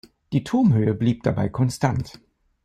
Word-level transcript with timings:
Die 0.33 0.43
Turmhöhe 0.43 0.95
blieb 0.95 1.21
dabei 1.21 1.47
konstant. 1.47 2.19